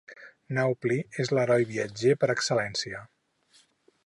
Naupli 0.57 0.97
és 1.25 1.31
l'heroi 1.35 1.69
viatger 1.75 2.17
per 2.25 2.31
excel·lència. 2.37 3.05